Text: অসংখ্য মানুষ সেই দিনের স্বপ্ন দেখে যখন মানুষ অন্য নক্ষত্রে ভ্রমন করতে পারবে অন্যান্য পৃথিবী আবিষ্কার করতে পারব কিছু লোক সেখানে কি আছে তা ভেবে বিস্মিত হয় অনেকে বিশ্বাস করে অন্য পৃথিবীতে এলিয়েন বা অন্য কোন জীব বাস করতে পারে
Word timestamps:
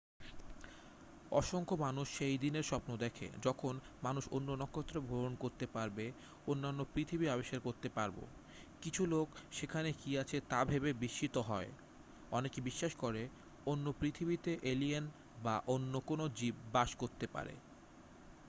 অসংখ্য 1.31 1.75
মানুষ 1.77 2.07
সেই 2.17 2.37
দিনের 2.37 2.65
স্বপ্ন 2.65 2.91
দেখে 2.97 3.27
যখন 3.43 3.73
মানুষ 4.03 4.23
অন্য 4.31 4.49
নক্ষত্রে 4.55 4.99
ভ্রমন 4.99 5.33
করতে 5.35 5.65
পারবে 5.67 6.05
অন্যান্য 6.47 6.79
পৃথিবী 6.93 7.25
আবিষ্কার 7.27 7.59
করতে 7.59 7.87
পারব 7.89 8.17
কিছু 8.81 9.01
লোক 9.05 9.27
সেখানে 9.51 9.89
কি 9.93 10.11
আছে 10.17 10.37
তা 10.49 10.59
ভেবে 10.65 10.89
বিস্মিত 10.93 11.35
হয় 11.41 11.69
অনেকে 12.31 12.59
বিশ্বাস 12.61 12.93
করে 12.95 13.21
অন্য 13.65 13.85
পৃথিবীতে 13.99 14.51
এলিয়েন 14.63 15.05
বা 15.43 15.55
অন্য 15.67 15.93
কোন 16.05 16.19
জীব 16.35 16.55
বাস 16.71 16.89
করতে 16.95 17.25
পারে 17.27 17.53